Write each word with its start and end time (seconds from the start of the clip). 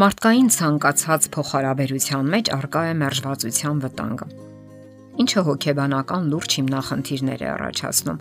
Մարդկային 0.00 0.46
ցանկացած 0.54 1.26
փոխհարաբերության 1.34 2.28
մեջ 2.32 2.48
արկա 2.54 2.82
է 2.88 2.92
մերժվածության 3.00 3.80
վտանգը։ 3.82 4.26
Ինչը 5.20 5.42
հոգեբանական 5.48 6.28
լուրջ 6.32 6.54
հիմնախնդիրներ 6.56 7.42
է 7.44 7.48
առաջացնում։ 7.50 8.20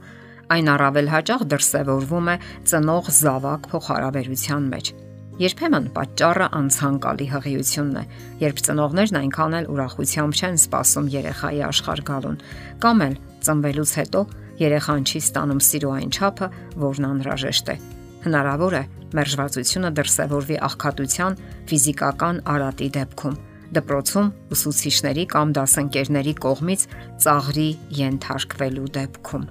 Այն 0.56 0.72
առավել 0.74 1.12
հաճախ 1.14 1.46
դրսևորվում 1.54 2.28
է 2.34 2.36
ծնող 2.72 3.12
զավակ 3.20 3.70
փոխհարաբերության 3.72 4.66
մեջ։ 4.74 4.92
Երբեմն 5.40 5.88
պատճառը 5.96 6.48
անցանկալի 6.60 7.28
հղիությունն 7.36 8.02
է, 8.02 8.04
երբ 8.44 8.60
ծնողներն 8.68 9.20
այնքան 9.22 9.56
էլ 9.62 9.70
ուրախությամբ 9.76 10.40
չեն 10.42 10.60
սպասում 10.60 11.08
երեխայի 11.16 11.64
աշխարհ 11.70 12.04
գալուն, 12.10 12.42
կամ 12.84 13.06
էլ 13.08 13.16
ծնվելուց 13.48 13.96
հետո 14.02 14.26
երեխան 14.66 15.08
չի 15.08 15.24
ստանում 15.30 15.64
սիրո 15.70 15.96
այն 16.02 16.12
չափը, 16.20 16.52
որն 16.84 17.10
անհրաժեշտ 17.14 17.74
է։ 17.78 17.78
Հնարավոր 18.20 18.76
է 18.76 18.82
մերժվածությունը 19.16 19.90
դրսևորվի 19.98 20.58
աղքատության 20.68 21.38
ֆիզիկական 21.70 22.42
արատի 22.54 22.90
դեպքում, 22.98 23.38
դպրոցում 23.78 24.28
ուսուցիչների 24.56 25.26
կամ 25.34 25.54
դասընկերների 25.58 26.34
կողմից 26.46 26.84
ծաղրի 27.26 27.70
ենթարկվելու 28.00 28.90
դեպքում։ 29.00 29.48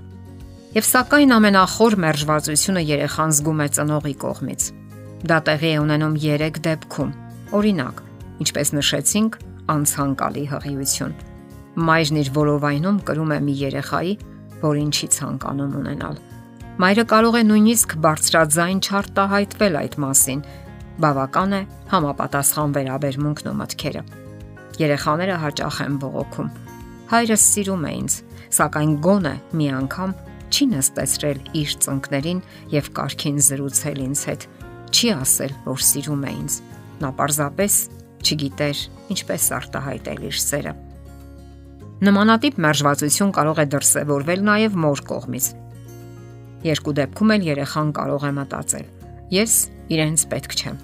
Եվ 0.76 0.88
սակայն 0.88 1.34
ամենախոր 1.38 1.96
մերժվածությունը 2.04 2.84
երեխան 2.92 3.34
զգում 3.38 3.62
է 3.64 3.68
ծնողի 3.78 4.14
կողմից։ 4.28 4.68
Դա 5.32 5.38
տեղի 5.48 5.70
է 5.72 5.78
ունենում 5.88 6.18
3 6.28 6.62
դեպքում։ 6.68 7.12
Օրինակ, 7.58 8.02
ինչպես 8.44 8.74
նշեցինք, 8.78 9.42
անցանկալի 9.74 10.44
հղիություն։ 10.52 11.18
Մայրն 11.88 12.22
իր 12.22 12.32
որովայնում 12.36 13.02
կրում 13.08 13.34
է 13.38 13.42
մի 13.48 13.58
երեխայի, 13.64 14.14
որին 14.68 14.90
չի 14.92 15.14
ցանկանում 15.18 15.78
ունենալ 15.82 16.26
Մայրը 16.78 17.02
կարող 17.10 17.34
է 17.34 17.40
նույնիսկ 17.42 17.94
բարձրաձայն 18.04 18.80
չարտահայտվել 18.86 19.76
այդ 19.78 19.94
մասին։ 19.98 20.42
Բավական 21.02 21.56
է 21.56 21.58
համապատասխան 21.90 22.76
վերաբերմունքն 22.76 23.48
ու 23.50 23.54
մտքերը։ 23.58 24.02
Երեխաները 24.78 25.38
հաճախ 25.42 25.80
են 25.88 25.96
բողոքում։ 26.04 26.52
Հայրս 27.10 27.48
սիրում 27.48 27.82
է 27.82 27.92
ինձ, 27.98 28.18
սակայն 28.58 28.94
գոնե 29.08 29.34
մի 29.58 29.68
անգամ 29.80 30.14
չի 30.54 30.70
նստեցրել 30.78 31.38
իր 31.58 31.76
ծնկներին 31.82 32.42
եւ 32.78 32.90
կարքին 32.94 33.40
զրուցել 33.48 34.02
ինձ 34.06 34.26
հետ։ 34.30 34.50
Չի 34.94 35.08
ասել, 35.18 35.52
որ 35.66 35.86
սիրում 35.90 36.22
է 36.22 36.32
ինձ։ 36.38 36.62
Նա 37.02 37.10
պարզապես 37.18 37.74
չգիտեր 38.22 38.88
ինչպես 39.18 39.52
արտահայտել 39.58 40.26
իր 40.30 40.42
սերը։ 40.46 40.72
Նմանատիպ 42.06 42.58
մերժվածություն 42.62 43.32
կարող 43.34 43.58
է 43.58 43.72
դրսևորվել 43.74 44.44
նաև 44.46 44.78
մոր 44.78 45.02
կողմից 45.08 45.56
Երկու 46.66 46.94
դեպքում 46.98 47.32
էլ 47.34 47.48
երեխան 47.48 47.90
կարող 47.98 48.28
է 48.28 48.30
մտածել. 48.38 48.86
Ես 49.34 49.54
իրենց 49.94 50.24
պետք 50.32 50.54
չեմ։ 50.58 50.78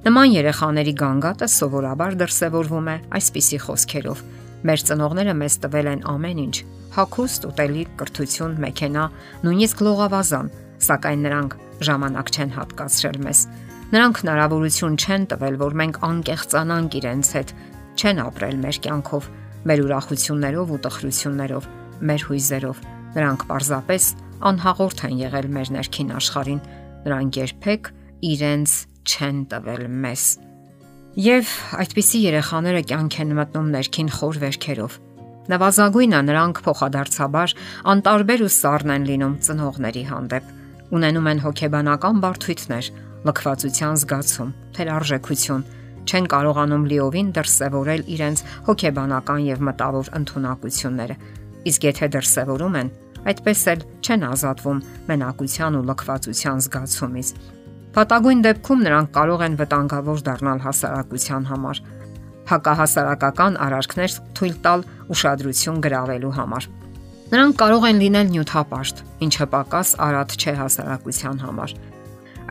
Նման 0.00 0.28
երեխաների 0.32 0.92
գանգատը 0.96 1.48
սովորաբար 1.60 2.14
դրսևորվում 2.20 2.86
է 2.88 2.94
այսպիսի 3.20 3.58
խոսքերով. 3.66 4.22
Մեր 4.64 4.84
ծնողները 4.90 5.34
մեզ 5.40 5.56
տվել 5.64 5.90
են 5.90 6.04
ամեն 6.08 6.40
ինչ՝ 6.40 6.56
հագուստ, 6.94 7.44
ուտելիք, 7.50 7.90
կրթություն, 8.00 8.54
մեքենա, 8.64 9.04
նույնիսկ 9.44 9.82
լողավազան, 9.86 10.48
սակայն 10.88 11.20
նրանք 11.26 11.56
ժամանակ 11.90 12.32
չեն 12.34 12.54
հատկացրել 12.56 13.18
մեզ։ 13.26 13.42
Նրանք 13.90 14.22
հնարավորություն 14.22 14.96
չեն 15.00 15.28
տվել, 15.30 15.60
որ 15.60 15.76
մենք 15.80 16.00
անկեղծանանք 16.10 16.96
իրենց 17.00 17.30
հետ, 17.36 17.54
չեն 18.00 18.20
ապրել 18.24 18.58
մեր 18.64 18.76
կյանքով, 18.86 19.28
մեր 19.70 19.80
ուրախություններով 19.84 20.70
ու 20.70 20.80
տխրություններով, 20.86 21.70
մեր 22.10 22.26
հույզերով։ 22.30 22.82
Նրանք 23.10 23.46
parzapes 23.50 24.06
անհաղորդ 24.48 25.02
են 25.08 25.18
եղել 25.20 25.48
մեր 25.56 25.72
ներքին 25.76 26.14
աշխարհին, 26.20 26.60
նրանք 27.04 27.38
երբեք 27.40 27.90
իրենց 28.30 28.72
չեն 29.10 29.38
տվել 29.50 29.84
մեզ։ 30.04 30.24
Եվ 31.20 31.52
այդպիսի 31.82 32.18
երեխաները 32.22 32.82
կյանք 32.90 33.14
են 33.24 33.34
մտնում 33.40 33.70
ներքին 33.74 34.10
խոր 34.16 34.36
վերքերով։ 34.44 34.96
Նվազագույնը 35.50 36.20
նրանք 36.30 36.60
փոխադարձաբար 36.66 37.54
անտարբեր 37.90 38.44
ու 38.46 38.52
սառն 38.54 38.92
են 38.94 39.06
լինում 39.10 39.34
ծնողների 39.46 40.04
հանդեպ։ 40.10 40.52
Ունենում 40.94 41.28
են 41.30 41.42
հոգեբանական 41.44 42.20
բարդույթներ, 42.22 42.90
լքվածության 43.26 43.98
զգացում, 44.00 44.54
թերարժեքություն, 44.76 45.66
չեն 46.06 46.30
կարողանում 46.30 46.86
լիովին 46.90 47.28
դրսևորել 47.36 48.02
իրենց 48.14 48.42
հոգեբանական 48.70 49.40
եւ 49.50 49.64
մտավոր 49.70 50.10
ընտունակությունները։ 50.20 51.16
Իսկ 51.70 51.86
եթե 51.90 52.08
դրսևորում 52.14 52.78
են, 52.80 52.92
այդպես 53.28 53.62
էլ 53.72 53.84
չեն 54.00 54.26
ազատվում 54.30 54.82
մենակության 55.10 55.78
ու 55.80 55.84
լքվածության 55.90 56.62
զգացումից։ 56.66 57.32
Փաթագույն 57.90 58.42
դեպքում 58.46 58.84
նրանք 58.86 59.08
կարող 59.16 59.40
են 59.46 59.56
վտանգավոր 59.60 60.20
դառնալ 60.30 60.60
հասարակության 60.64 61.48
համար։ 61.50 61.80
Հակահասարակական 62.50 63.56
արարքներ 63.66 64.18
թույլ 64.38 64.54
տալ 64.64 64.84
ուշադրություն 65.14 65.80
գրավելու 65.86 66.34
համար։ 66.38 66.68
Նրանք 67.30 67.56
կարող 67.60 67.84
են 67.90 68.00
լինել 68.02 68.30
նյութապաշտ, 68.34 69.02
ինչը 69.26 69.46
պակաս 69.54 69.90
արատ 70.06 70.32
չէ 70.34 70.54
հասարակության 70.60 71.42
համար։ 71.44 71.74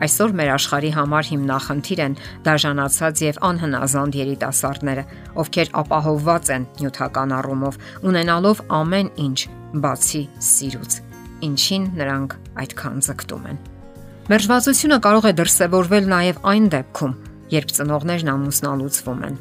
Այսօր 0.00 0.30
մեր 0.38 0.50
աշխարհի 0.54 0.90
համար 0.96 1.26
հիմնախնդիր 1.28 2.00
են 2.06 2.14
դաժանացած 2.46 3.22
եւ 3.26 3.40
անհնազանդ 3.50 4.16
երիտասարդները, 4.20 5.04
ովքեր 5.44 5.72
ապահովված 5.82 6.52
են 6.56 6.68
նյութական 6.80 7.34
առումով, 7.36 7.80
ունենալով 8.08 8.62
ամեն 8.80 9.10
ինչ, 9.26 9.38
բացի 9.70 10.22
սիրուց, 10.42 10.96
ինչին 11.46 11.84
նրանք 12.00 12.34
այդքան 12.62 12.98
ձգտում 13.06 13.46
են։ 13.50 13.60
Մերժվածությունը 14.30 14.98
կարող 15.06 15.26
է 15.30 15.32
դրսևորվել 15.40 16.10
նաև 16.10 16.40
այն 16.50 16.66
դեպքում, 16.74 17.14
երբ 17.54 17.72
ծնողներն 17.78 18.30
ամուսնալուծվում 18.34 19.24
են։ 19.30 19.38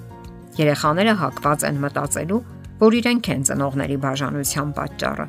Երեխաները 0.60 1.14
հակված 1.20 1.66
են 1.70 1.78
մտածելու, 1.84 2.40
որ 2.80 2.98
իրենք 3.00 3.30
են 3.34 3.46
ծնողների 3.50 3.98
բաժանության 4.06 4.74
պատճառը։ 4.80 5.28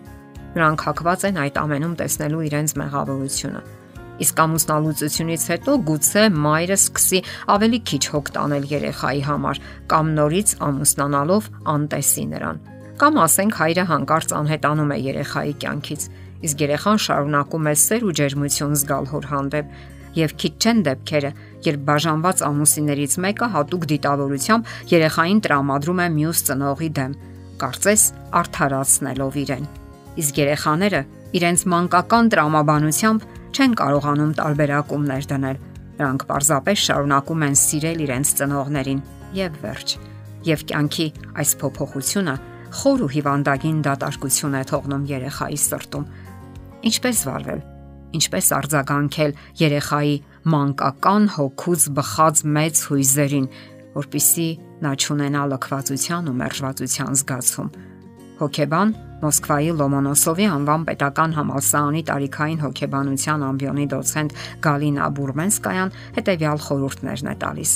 Նրանք 0.50 0.84
հակված 0.90 1.26
են 1.30 1.40
այդ 1.44 1.60
ամենում 1.60 1.94
տեսնելու 2.00 2.42
իրենց 2.50 2.74
մեղավորությունը։ 2.80 3.62
Իսկ 4.20 4.40
ամուսնալուծությունից 4.44 5.44
հետո 5.50 5.76
գուցե 5.90 6.24
մայրը 6.44 6.76
սկսի 6.80 7.20
ավելի 7.56 7.80
քիչ 7.90 8.02
հոգ 8.16 8.34
տանել 8.36 8.66
երեխայի 8.74 9.22
համար 9.30 9.62
կամ 9.92 10.12
նորից 10.20 10.52
ամուսնանալով 10.66 11.48
անտեսի 11.74 12.26
նրան 12.34 12.60
Կամ 13.00 13.16
ասենք 13.16 13.54
հայրը 13.56 13.84
հանկարծ 13.88 14.32
անհետանում 14.36 14.90
է 14.92 14.96
երեխայի 15.00 15.52
կյանքից, 15.62 16.02
իսկ 16.44 16.64
երեխան 16.66 16.98
շարունակում 17.00 17.68
է 17.70 17.72
սեր 17.80 18.02
ու 18.04 18.12
ջերմություն 18.18 18.74
զգալ 18.76 19.06
հոր 19.12 19.28
հանդեպ 19.30 19.70
եւ 20.20 20.34
քիչ 20.42 20.52
չեն 20.60 20.82
դեպքերը, 20.84 21.30
երբ 21.64 21.86
բաժանված 21.88 22.42
ամուսիններից 22.50 23.14
մեկը 23.24 23.48
հատուկ 23.54 23.86
դիտավորությամբ 23.94 24.74
երեխային 24.92 25.40
տրամադրում 25.46 26.02
է 26.04 26.08
մյուս 26.20 26.44
ծնողի 26.50 26.90
դեմ, 27.00 27.16
կարծես 27.64 28.04
արդարացնելով 28.40 29.40
իրեն։ 29.40 29.64
Իսկ 30.20 30.42
երեխաները 30.44 31.02
իրենց 31.40 31.66
մանկական 31.72 32.30
տրամաբանությամբ 32.36 33.26
չեն 33.56 33.80
կարողանում 33.80 34.36
տարբերակումներ 34.44 35.32
դնել։ 35.32 35.64
Նրանք 36.00 36.28
պարզապես 36.28 36.84
շարունակում 36.90 37.48
են 37.48 37.58
սիրել 37.64 38.04
իրենց 38.10 38.36
ծնողներին 38.40 39.02
եւ 39.40 39.58
վերջ։ 39.64 39.98
Եվ 40.50 40.68
կյանքի 40.70 41.06
այս 41.40 41.50
փոփոխությունը 41.60 42.34
խոր 42.78 43.04
ու 43.06 43.10
հիվանդագին 43.16 43.82
դատարկություն 43.86 44.56
է 44.60 44.62
թողնում 44.70 45.04
երեխայի 45.10 45.58
սրտում։ 45.64 46.08
Ինչպես 46.90 47.18
վարվել։ 47.30 47.60
Ինչպես 48.20 48.46
արձագանքել 48.56 49.32
երեխայի 49.60 50.16
մանկական 50.54 51.28
հոգուց 51.36 51.82
բխած 51.98 52.42
մեծ 52.56 52.82
հույզերին, 52.90 53.46
որpիսի 54.00 54.48
նա 54.80 54.92
ճանենա 55.04 55.42
լքվածության 55.50 56.30
ու 56.30 56.36
մերժվածության 56.40 57.18
զգացում։ 57.20 57.70
Հոգեբան 58.40 58.92
Մոսկվայի 59.20 59.72
Լոմոնոսովի 59.76 60.46
անվան 60.48 60.84
պետական 60.88 61.34
համալսարանի 61.36 62.02
տարիքային 62.08 62.62
հոգեբանության 62.64 63.42
ամբիոնի 63.50 63.86
դոցենտ 63.92 64.36
Գալինա 64.64 65.08
Բուրմենսկայան 65.18 65.92
հետեւյալ 66.16 66.62
խորհուրդներն 66.66 67.28
է 67.28 67.34
տալիս։ 67.44 67.72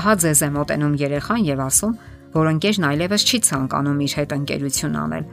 Ահա 0.00 0.14
ձեզ 0.24 0.40
է 0.40 0.48
մոտենում 0.54 0.94
երեխան 1.04 1.44
եւ 1.50 1.60
ասում, 1.68 1.98
որ 2.34 2.50
ընկերն 2.54 2.86
այլևս 2.90 3.24
չի 3.24 3.38
ցանկանում 3.48 4.04
իր 4.04 4.14
հետ 4.18 4.34
ընկերություն 4.34 5.00
անել։ 5.04 5.26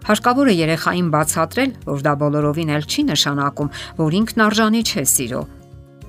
Հարկավոր 0.00 0.48
է 0.50 0.54
երեխային 0.56 1.08
բացատրել, 1.12 1.72
որ 1.86 2.04
դա 2.06 2.12
բոլորովին 2.20 2.70
էլ 2.76 2.84
չի 2.88 3.02
նշանակում, 3.10 3.72
որ 4.00 4.16
ինքն 4.20 4.44
արժանի 4.46 4.82
չէ 4.90 5.04
սիրո։ 5.12 5.42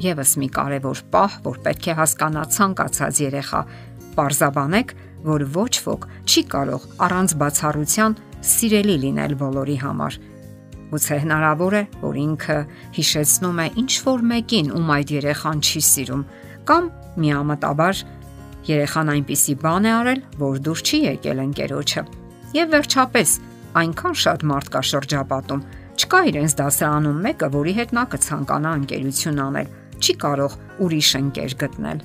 Եվս 0.01 0.31
մի 0.41 0.47
կարևոր 0.55 1.01
պահ, 1.11 1.31
որ 1.45 1.57
պետք 1.65 1.87
է 1.91 1.95
հասկանա 1.99 2.43
ցանկացած 2.55 3.19
երեխա, 3.21 3.61
Պարզաբանեք, 4.15 4.93
որ 5.27 5.45
ոչ 5.55 5.73
ոք 5.85 6.07
չի 6.27 6.41
կարող 6.51 6.85
առանց 7.05 7.33
բացառության 7.41 8.15
սիրելի 8.51 8.95
լինել 9.05 9.35
բոլորի 9.41 9.77
համար։ 9.83 10.17
Գուցե 10.91 11.17
հնարավոր 11.23 11.75
է, 11.77 11.83
որ 12.01 12.17
ինքը 12.21 12.57
հիշեցնում 12.97 13.61
է 13.63 13.67
ինչ 13.81 13.91
որ 14.07 14.25
մեկին, 14.31 14.71
ում 14.75 14.89
այդ 14.95 15.13
երեխան 15.15 15.61
չի 15.61 15.81
սիրում, 15.91 16.23
կամ 16.67 16.89
միամտաբար 17.21 18.01
Երեխան 18.67 19.11
այնպիսի 19.15 19.53
բան 19.61 19.85
է 19.89 19.91
արել, 19.97 20.19
որ 20.41 20.59
դուր 20.65 20.81
չի 20.85 20.97
եկել 21.01 21.39
ընկերոջը։ 21.41 22.03
Եվ 22.57 22.73
վերջապես, 22.75 23.29
այնքան 23.81 24.17
շատ 24.21 24.45
մարդ 24.51 24.71
կա 24.75 24.81
շրջապատում, 24.91 25.63
չկա 26.01 26.21
իրենց 26.31 26.55
դասարանում 26.61 27.21
մեկը, 27.25 27.47
որի 27.55 27.73
հետ 27.81 27.93
նա 27.97 28.03
կցանկանա 28.11 28.71
ընկերություն 28.81 29.41
անել, 29.45 29.71
չի 30.01 30.13
կարող 30.21 30.57
ուրիշ 30.85 31.11
ընկեր 31.21 31.55
գտնել։ 31.61 32.03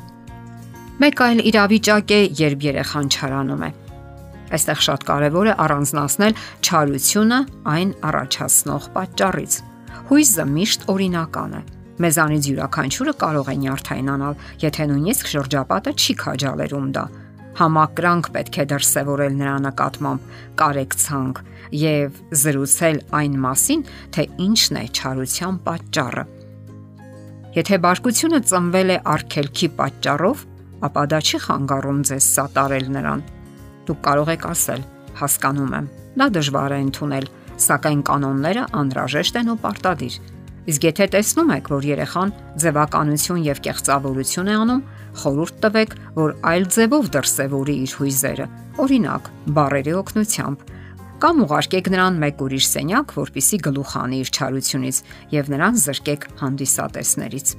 Մեկ 0.97 1.23
այլ 1.27 1.41
իրավիճակ 1.51 2.13
է, 2.17 2.21
երբ 2.41 2.67
երեխան 2.71 3.11
չարանում 3.13 3.65
է։ 3.67 3.71
Այստեղ 4.57 4.83
շատ 4.87 5.07
կարևոր 5.11 5.51
է 5.53 5.55
առանձնացնել 5.67 6.37
չարությունը 6.65 7.41
այն 7.77 7.95
առաջացնող 8.11 8.91
պատճառից։ 8.97 9.63
Հույզը 10.09 10.47
միշտ 10.57 10.87
օրինական 10.97 11.57
է։ 11.61 11.76
Մեզանից 12.03 12.49
յուրաքանչյուրը 12.51 13.15
կարող 13.23 13.47
է 13.53 13.55
նյարդայնանալ, 13.63 14.35
եթե 14.63 14.87
նույնիսկ 14.91 15.31
շրջապատը 15.33 15.93
չի 15.97 16.17
քաջալերում 16.23 16.89
դա։ 16.97 17.05
Համակրանք 17.57 18.27
պետք 18.37 18.57
է 18.57 18.65
դրսևորել 18.73 19.39
նրա 19.41 19.55
նկատմամբ, 19.67 20.27
կարեկցանք 20.61 21.41
եւ 21.81 22.19
զրուցել 22.43 22.99
այն 23.17 23.39
մասին, 23.47 23.87
թե 24.13 24.27
ինչն 24.47 24.77
է 24.77 24.85
չարության 24.93 25.57
պատճառը։ 25.71 26.25
Եթե 27.57 27.77
բարկությունը 27.87 28.41
ծնվել 28.51 28.93
է 28.93 28.99
արգելքի 29.17 29.69
պատճառով, 29.81 30.45
ապա 30.87 31.07
դա 31.17 31.23
չի 31.25 31.41
խանգարում 31.47 32.05
ձեզ 32.11 32.29
սատարել 32.37 32.93
նրան 32.93 33.25
Դուք 33.87 33.99
կարող 34.03 34.31
եք 34.35 34.45
ասել. 34.51 34.81
հասկանում 35.17 35.75
եմ։ 35.77 35.87
Դա 36.21 36.27
դժվար 36.37 36.73
է 36.77 36.79
ընդունել, 36.87 37.27
սակայն 37.67 38.01
կանոնները 38.09 38.63
անհրաժեշտ 38.81 39.39
են 39.41 39.51
ու 39.53 39.61
պարտադիր։ 39.63 40.15
Իսկ 40.67 40.87
եթե 40.87 41.07
տեսնում 41.15 41.51
եք, 41.57 41.69
որ 41.71 41.85
երեխան 41.87 42.33
ձևականություն 42.63 43.43
եւ 43.47 43.61
կեղծավորություն 43.67 44.49
է 44.51 44.57
անում, 44.61 44.81
խորհուրդ 45.23 45.61
տվեք, 45.63 45.93
որ 46.17 46.33
այլ 46.51 46.65
ձևով 46.77 47.11
դրսևորի 47.17 47.77
իր 47.87 47.93
հույզերը։ 48.01 48.47
Օրինակ, 48.83 49.31
բարերի 49.57 49.95
օգնությամբ 50.01 50.65
կամ 51.17 51.39
ուղարկեք 51.47 51.87
նրան 51.95 52.19
մեկ 52.21 52.43
ուրիշ 52.45 52.67
սենյակ, 52.75 53.13
որpիսի 53.17 53.59
գլուխ 53.65 53.93
անի 54.03 54.19
իր 54.21 54.31
չարությունից 54.37 54.99
եւ 55.33 55.49
նրան 55.55 55.79
զրկեք 55.87 56.27
հանդիսատեսներից։ 56.43 57.55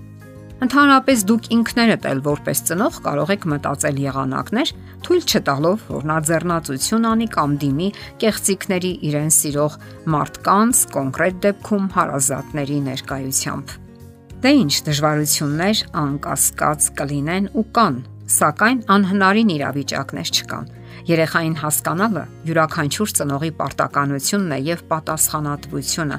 Ընդհանրապես 0.57 1.23
դուք 1.29 1.47
ինքներդ 1.53 2.05
էլ 2.09 2.21
որպես 2.25 2.61
ծնող 2.65 2.95
կարող 3.05 3.31
եք 3.35 3.43
մտածել 3.51 3.97
եղանակներ, 4.01 4.69
թույլ 5.05 5.25
չտալով, 5.29 5.83
որ 5.93 6.07
նա 6.09 6.15
ձեռնացություն 6.29 7.05
անի 7.11 7.27
կամ 7.35 7.53
դիմի 7.61 7.89
կեղծիքների 8.23 8.91
իրեն 9.09 9.29
սիրող 9.37 9.75
մարդկանց, 10.17 10.81
կոնկրետ 10.97 11.37
դեպքում 11.45 11.85
հարազատների 11.97 12.79
ներկայությամբ։ 12.87 13.75
Դե 14.37 14.51
ինչ 14.57 14.73
դժվարություններ 14.89 15.85
անկասկած 16.01 16.89
կլինեն 16.97 17.49
ու 17.53 17.67
կան, 17.77 17.95
սակայն 18.37 18.79
անհնարին 18.97 19.53
իրավիճակներ 19.61 20.31
չկան։ 20.41 20.71
Երեխային 21.07 21.57
հասկանալը 21.61 22.23
յուրաքանչյուր 22.49 23.11
ծնողի 23.17 23.51
պարտականությունն 23.61 24.55
է 24.57 24.59
եւ 24.67 24.81
պատասխանատվությունը։ 24.89 26.17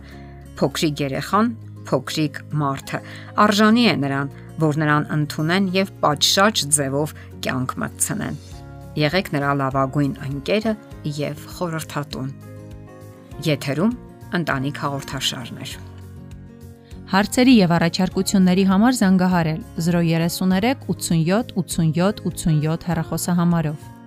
Փոքրիկ 0.59 1.03
երեխան 1.05 1.51
փոքրիկ 1.89 2.41
մարդը 2.61 3.01
արժանի 3.45 3.85
է 3.89 3.95
նրան, 4.05 4.31
որ 4.63 4.79
նրան 4.83 5.09
ընդունեն 5.17 5.69
եւ 5.75 5.93
պատշաճ 6.05 6.63
ձևով 6.79 7.15
կյանք 7.47 7.75
մտցնեն։ 7.83 8.39
Եղեք 8.99 9.29
նրա 9.35 9.51
լավագույն 9.63 10.15
ընկերը 10.29 10.73
եւ 11.19 11.45
խորհրդատուն։ 11.59 12.33
Եթերում 13.49 13.93
ընտանիք 14.39 14.81
հաղորդաշարներ։ 14.85 15.77
Հարցերի 17.09 17.53
եւ 17.57 17.71
առաջարկությունների 17.79 18.65
համար 18.69 18.97
զանգահարել 18.99 19.61
033 19.85 20.75
87 20.89 21.55
87 21.63 22.27
87 22.29 22.91
հեռախոսահամարով։ 22.91 23.98